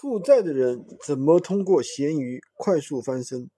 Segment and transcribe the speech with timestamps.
[0.00, 3.50] 负债的人怎么通过闲鱼快速翻身？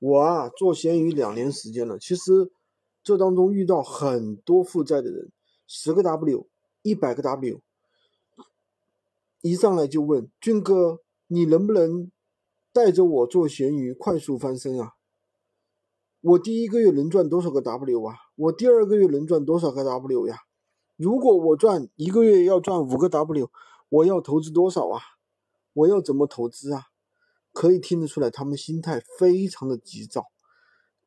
[0.00, 2.50] 我啊，做闲鱼两年时间了，其实
[3.04, 5.30] 这当中遇到很多负债的人，
[5.68, 6.48] 十个 W，
[6.82, 7.60] 一百个 W，
[9.40, 10.98] 一上来就问俊哥，
[11.28, 12.10] 你能不能
[12.72, 14.94] 带着我做闲鱼快速翻身啊？
[16.22, 18.16] 我第一个月能赚多少个 W 啊？
[18.34, 20.38] 我第二个月能赚多少个 W 呀？
[20.96, 23.48] 如果我赚一个月要赚五个 W，
[23.90, 25.00] 我要投资多少啊？
[25.74, 26.88] 我要怎么投资啊？
[27.52, 30.28] 可以听得出来，他们心态非常的急躁，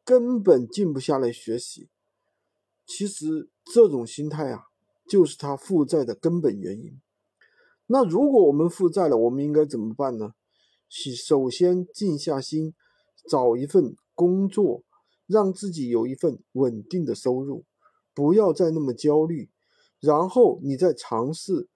[0.03, 1.89] 根本静不下来学习。
[2.85, 4.67] 其实这种心态啊，
[5.09, 7.01] 就是他负债的根本原因。
[7.87, 10.33] 那如果我们负债了，我们应该怎么办呢？
[10.87, 12.75] 首先静下心，
[13.27, 14.83] 找一份工作，
[15.25, 17.65] 让自己有一份稳定的收入，
[18.13, 19.49] 不要再那么焦虑。
[19.99, 21.69] 然后你再尝试。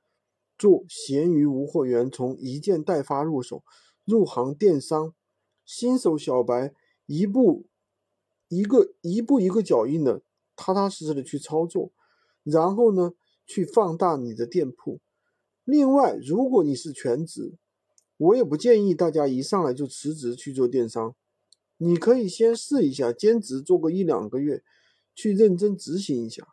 [0.60, 3.64] 做闲鱼无货源，从一件代发入手，
[4.04, 5.14] 入行电商，
[5.66, 6.74] 新手小白
[7.06, 7.68] 一步
[8.50, 10.22] 一个一步一个脚印的，
[10.58, 11.94] 踏踏实实的去操作，
[12.44, 13.14] 然后呢，
[13.46, 15.00] 去放大你的店铺。
[15.64, 17.58] 另外，如果你是全职，
[18.18, 21.16] 我也不建议大家一上来就辞职去做电商，
[21.78, 24.62] 你可以先试一下兼职，做个一两个月，
[25.16, 26.46] 去认真执行一下，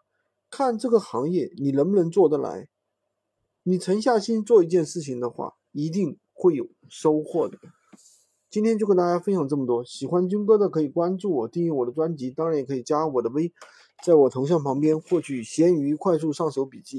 [0.49, 2.69] 看这个行业你能不能做得来。
[3.69, 7.59] 你沉下心做一件事情的话，一定会有收获的。
[8.49, 13.53] 今天就跟大家分享这么多，喜欢军哥的可以关注我，订阅我的专辑，当然也可以加我的微，
[14.05, 16.95] 在我头像旁边获取闲鱼快速上手笔记。